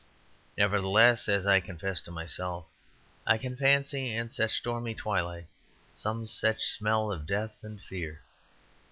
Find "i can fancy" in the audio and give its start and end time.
3.27-4.15